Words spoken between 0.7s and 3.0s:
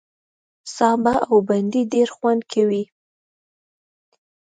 سابه او بېنډۍ ډېر خوند کوي